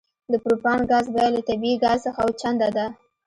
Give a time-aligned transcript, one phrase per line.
[0.31, 2.85] د پروپان ګاز بیه له طبیعي ګاز څخه اوه چنده ده